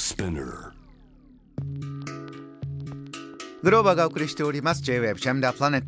[0.00, 0.72] Spinner.
[3.62, 4.80] グローバーがお送りしております。
[4.82, 5.86] J-Web ジャムダープラネット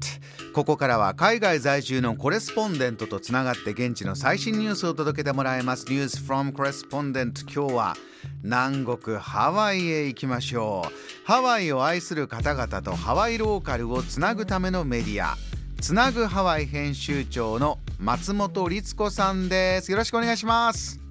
[0.52, 5.86] ここからは海外在住のコレスポンデントとつながって現地の最新ニュースを届けてもらいます。
[5.88, 7.96] ニュース from コレスポンデント今日は
[8.42, 11.26] 南国ハワイへ行きましょう。
[11.26, 15.38] ハワイを愛する方々とハワイローカルをつなぐためのメディア。
[15.80, 19.90] つなぐハワイ編集長の松本律子さんです。
[19.90, 21.01] よろしくお願いします。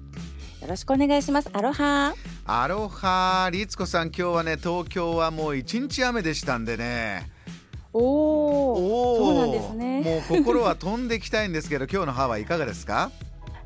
[0.62, 1.50] よろしくお願いします。
[1.52, 2.14] アロハ。
[2.44, 7.28] アロハ律子さん今日はね東京はもう一日雨でしたんでね
[7.92, 9.16] おお。
[9.16, 10.22] そうなんですね。
[10.30, 13.10] もう心は飛んできたいんですけど今日のハワイいかがですか？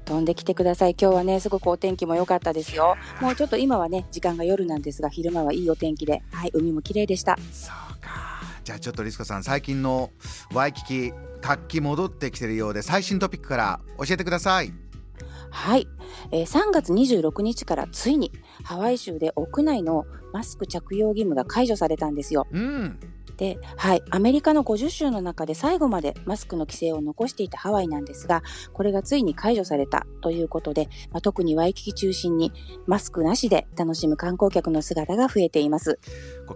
[0.07, 0.97] 飛んできてください。
[0.99, 2.97] 今日はね、すごくお天気も良かったですよ。
[3.21, 7.37] もうちょっと今はね、時間が夜なんですが、昼間はいいお天気で、はい、海も綺麗でした。
[7.53, 10.11] そうかじゃあちょっとリスコさん最近の
[10.55, 14.73] ワイキキ活気戻ってきてるようで最新トピックから教えてください
[15.51, 15.87] はい、
[16.33, 18.33] えー3月26日からついに
[18.65, 22.47] ハワイ州で屋内のマスク着用義務が解除されたんですよ。
[22.51, 22.99] うん
[23.37, 32.51] で、はい、アメリカの50州の中で最後までマスクの規制を残していたハワイなんですが、これがついに解除されたということで、まあ、特にワイキキ中心に
[32.87, 35.99] マスクなしで楽しむ観光客の姿が増えています。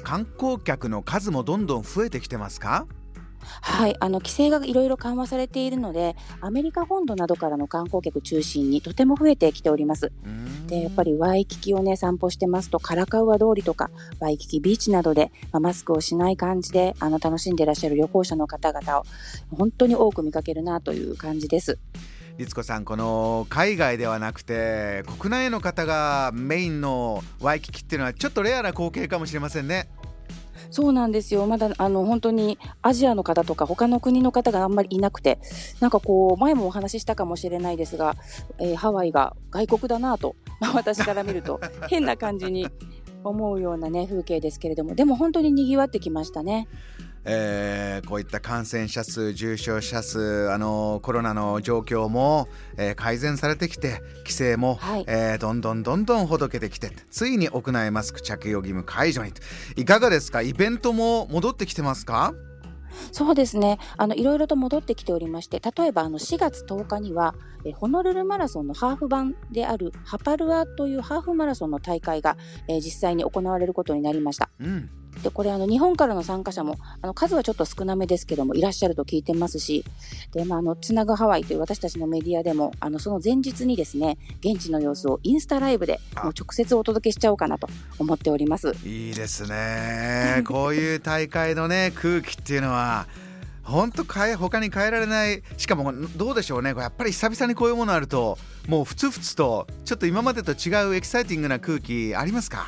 [0.02, 2.86] 観光客の数もどんどん増えてきてますか？
[3.62, 10.12] はい、あの規制がいろいろ緩和されているので、アメリカ本土などからの観光客中心にとても増えてきております。
[10.24, 19.04] うんで、やっぱりワイキキをね、散歩してますと、カラカウア通りとか、ワイキキビーチなどで、まあ、マスクをしない感じで、あの、楽しんでいらっしゃる旅行者の方々を、
[19.50, 21.78] 本当に多く見かけるなという感じです。
[22.38, 29.90] 律子さんこの海外ではなくて国内の方がメインのワイキキっていうのはちょっとレアな光景かもしれませんね
[30.70, 31.46] そうなんですよ。
[31.46, 35.38] まだ、あの、本当にアジアの方とか他の国の方があんまりいなくて、
[35.80, 38.16] なんかこう、前もお話ししたかもしれないですが、
[38.58, 42.68] えーハワイが外国だなと、ま あ私から見ると変な感じに
[43.24, 46.68] 思うようなね、風景ですけれども、でも本当に賑わってきましたね。
[47.24, 55.04] えーこういった感染者数重症者数あのコロナの状況も、えー改善されてきて規制も、はい。
[55.06, 59.32] えーどんどんどんどんほどけてきてついに屋内マスク着用義務解除に。
[59.76, 60.42] いかがですか？
[60.42, 62.34] イベントも戻ってきてますか？
[63.12, 63.78] そうですね。
[63.96, 74.50] あの、いろいろと戻ってきておりまして、例えば、あの、4月10日には、えホノルルマラソンのハーフ版であるハパルアというハーフマラソンの大会が、えー実際に行われることになりました。
[74.60, 74.90] うん
[75.22, 79.84] で、これ、あの、日本からの参加者も、あの、数はちょっと少なめですけども、いらっしゃると聞いてますし、
[80.32, 86.24] で、まあ、あの、つなぐハワイという私たちのメディアでも、あの、その前日にですね、現地の様子をインスタライブで、あ。
[86.24, 88.74] もう直接お届けしちゃおうかなと思っております。
[88.84, 90.42] いいですね。
[90.46, 93.06] こういう大会のね 空気っていうのは
[93.62, 95.42] 本当変え他に変えられない。
[95.56, 96.74] しかもどうでしょうね。
[96.76, 98.38] やっぱり久々にこういうものあると
[98.68, 102.66] もうふつふつとちょっと今までと違うエキサイティングな空気ありますか？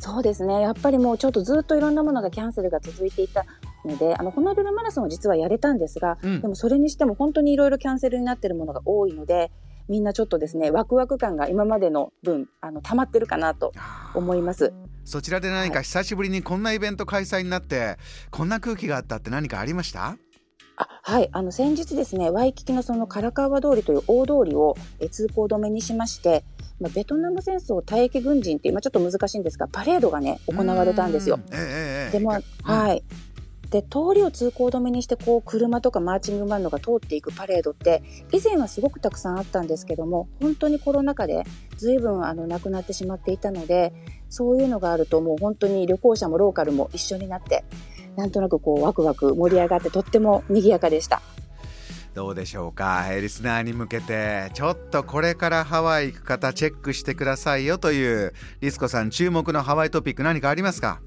[0.00, 0.60] そうですね。
[0.60, 3.44] やっぱりもうちょっとずっといろんなものがキャンセルが続いていた
[3.84, 9.50] ので、あの、ホノルルマラソンは実はやれたんですが、うんでもそれにしても本当にいろいろキャンセルになっているものが多いので、
[9.88, 13.72] みんなちょっとですね、ワクワク感が今までの分、あの、溜まってるかなと
[14.14, 14.72] 思います。
[15.04, 17.96] そちらで何か久しぶりにこんなイベント開催になって
[18.30, 20.18] こんな空気があったって何かありました？
[20.80, 26.44] あはい、あの先日ですね、ワイキキのそのカラカウア通りという大通りをえ通行止めにしまして、
[26.80, 31.40] まあ、ベトナム戦争退役軍人っていう、まあ、ちょっと難しいんですが、パレードがね、行われたんですよ。
[32.12, 33.02] でも、はい。
[33.70, 38.02] で、通りを通行止めにして、こう、車とかマーチングバンドが通っていくパレードって、
[38.32, 41.44] 以前はすごくたくさんあったんですけども、本当にコロナ禍で
[41.76, 43.92] 随分、あの、なくなってしまっていたので、
[44.30, 47.64] そういうのがあると、もう本当に旅行者もローカルも一緒になって、
[48.18, 51.22] なんとなくこう、ワクワク盛り上がって、とっても賑やかでした。
[52.14, 53.06] どうでしょうか？
[53.12, 61.00] えーリスナーに向けてちょっとこれからハワイ行く方チェックしてくださいよというリスコさん注目のハワイトピック何かありますか？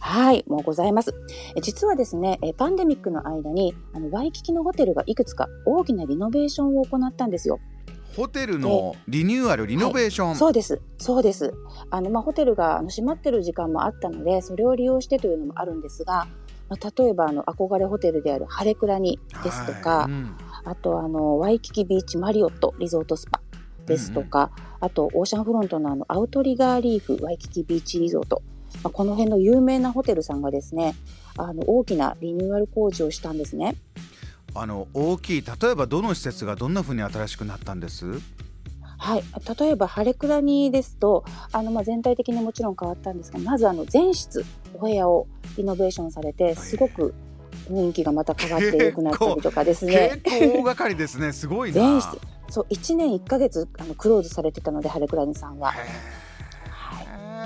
[0.00, 1.14] はい、もうございます。
[1.54, 7.60] え実はですね、えパンデミックの間に、あの、ワイキキのホテルがいくつか大きなリノベーションを行ったんですよ。
[8.16, 10.80] ホテルのリニューアルリノベーション、そうです。
[10.98, 11.54] そうです。
[11.90, 16.26] あの、まあ、ホテルがあの閉まってる時間もあったので、それを利用してというのもあるんですが、
[16.68, 23.40] まあ、例えば、あの、憧れホテルであるハレクラニですとか、はいうんあと、あの、ワイキキビーチマリオットリゾートスパ
[23.86, 28.42] ですとか、あと、オーシャンフロントのあの、アウトリガーリーフワイキキビーチリゾート。
[28.82, 30.94] まあ、この辺の有名なホテルさんがですね、
[31.36, 33.76] あの、大きなリニューアル工事をしたんですね。
[34.54, 38.20] あの大きい例えばどの施設がどんな風に新しくなったんです？
[38.98, 39.24] はい、
[39.58, 44.44] 例えばハレクラニですとあの、まあ、全体的にもちろん変わったんですがまずあの全室
[44.74, 45.26] お部屋を
[45.56, 47.12] リノベーションされてすごく
[47.68, 50.20] 雰囲気がまた変わって良くなったりとかですね。
[50.24, 51.32] 結構大掛かりですね。
[51.32, 51.74] すごいな。
[51.74, 52.18] 全室。
[52.48, 55.72] そう1年1ヶ月あのクローズされてたのでハレクラニさんは。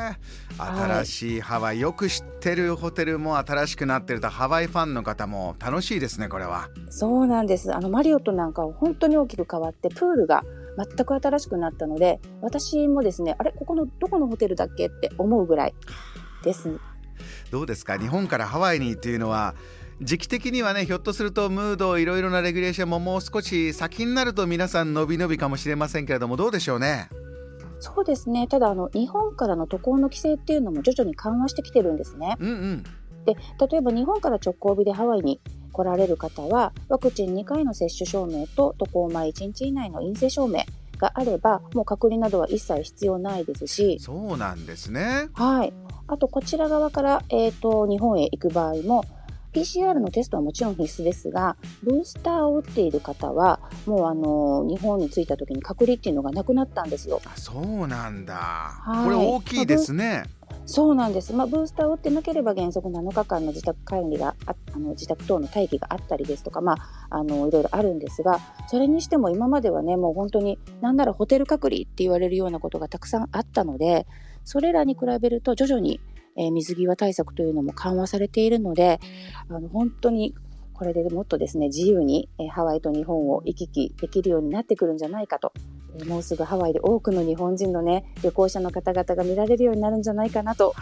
[0.07, 1.03] へはい。
[1.03, 1.81] 新しいハワイ。
[1.81, 6.69] よく知ってるホテルも新しくなってるとハワイファンの方も楽しいですねこれは。
[6.91, 7.75] そうなんです。
[7.75, 10.45] あのマリオットなんかは本当に大きく変わってプールが
[10.79, 15.75] 全く新しくなったので私もですねあれここのどこのホテルだっけって思うぐらい
[16.45, 16.79] です。
[17.51, 17.99] どうですか？
[17.99, 19.55] 日本からハワイにっていうのは
[20.03, 27.09] 時期的にはねひょっとするとムードいろいろなレギュレーションももう少し先になると皆さん伸び伸びかもしれませんけれどもどうでしょうね？
[27.81, 28.47] そうですね。
[28.47, 32.37] ただあの日本からの渡航の規制っていうのも徐々に緩和してきてるんですね。
[32.39, 32.83] うんうん。
[33.25, 33.37] で
[33.69, 35.41] 例えば日本から直行便でハワイに
[35.73, 40.65] 来られる方はワクチン2回の接種証明と渡航前1日以内の陰性証明
[40.99, 45.29] があればもう隔離などは一切必要ないですし、そうなんですね。
[45.35, 45.75] はい、
[46.07, 49.05] あとこちら側から、えー、と日本へ行く場合も
[49.57, 57.23] PCR のテストはもちろん必須ですがブースターを打っている方はもうあの日本に着いた時に隔離っていうのがなくなったんですよ。
[57.25, 58.83] あそうなんだ。
[59.03, 59.05] い。
[59.05, 60.25] これ大きいですね。
[60.67, 66.73] そうなんです、まあ、ブースターを打ってなければ原則7日間の自宅管理がああの自宅等の待機があったりですとか、ま
[67.09, 74.07] あ、あのいろいろあるんですがそれにしても今まではねもう本当になんならホテル隔離って言われるようなことがたくさんあったので
[74.45, 76.01] それらに比べると徐々に、
[76.37, 79.01] えー水際対策というのも緩和されているので
[79.49, 80.35] あの本当に
[80.75, 85.53] これでもっとですね自由に、えーハワイと日本を行き来できるようになってくるんじゃないかと、
[85.97, 90.75] えーもうすぐハワイで多くの日本人のね旅行者の方々が見られるようになるんじゃないかなと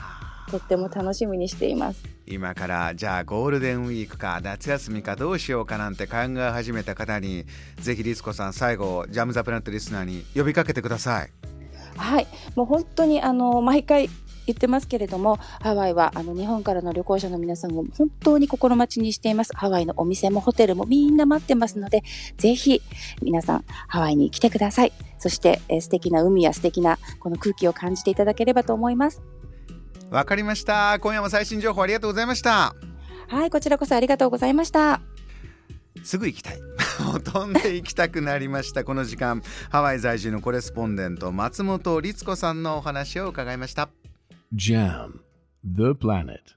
[0.51, 2.03] とっても楽しみにしています。
[2.27, 7.45] 今からじゃあゴールデンウィークか夏休みかどうしようかなんて考え始めた方に
[7.81, 11.31] ぜひリツコさん最後ジャム・ザ・プラネットリスナーに呼びかけてください。
[11.97, 14.09] はい、もう本当にあの毎回
[14.47, 19.53] 言ってますけれども、ハワイはあの日本からの旅行者の皆さんを本当に心待ちにしています。
[19.55, 22.03] ハワイのお店もホテルもみんな待ってますので、
[22.37, 22.83] ぜひ
[23.23, 24.93] 皆さんハワイに来てください。
[25.19, 29.23] そして、えー素敵な海や素敵なこの空気を感じていただければと思います。
[30.11, 32.75] わかりました今夜も最新情報ありがとうございました
[33.29, 35.01] はい、こちらこそありがとうございました。
[36.05, 36.61] すぐ行きたい
[37.25, 43.89] 飛んで行きたくなりました この時間ハワイ在住のコレスポンデント松本律子さんのお話を伺いました
[44.53, 45.25] Jam,
[45.63, 46.55] the planet.